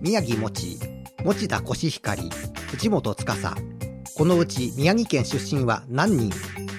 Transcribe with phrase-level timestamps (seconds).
[0.00, 0.78] 宮城もち、
[1.24, 2.30] 持田コシヒカリ、
[2.70, 3.54] 藤本司。
[4.16, 6.69] このうち宮城県出身は何人？